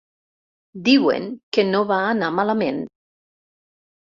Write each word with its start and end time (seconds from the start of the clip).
Diuen 0.87 1.27
que 1.57 1.65
no 1.73 1.83
va 1.91 1.99
anar 2.17 2.33
malament. 2.41 2.81